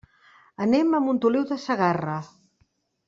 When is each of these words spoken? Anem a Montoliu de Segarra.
Anem 0.65 0.95
a 0.95 1.03
Montoliu 1.09 1.45
de 1.51 1.59
Segarra. 1.67 2.17